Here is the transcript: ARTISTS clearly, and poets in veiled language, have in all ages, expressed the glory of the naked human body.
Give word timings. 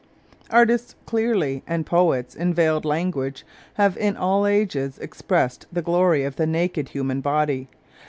ARTISTS 0.49 0.95
clearly, 1.05 1.61
and 1.67 1.85
poets 1.85 2.33
in 2.33 2.55
veiled 2.55 2.85
language, 2.85 3.45
have 3.75 3.95
in 3.97 4.17
all 4.17 4.47
ages, 4.47 4.97
expressed 4.97 5.67
the 5.71 5.83
glory 5.83 6.23
of 6.23 6.37
the 6.37 6.47
naked 6.47 6.89
human 6.89 7.21
body. 7.21 7.67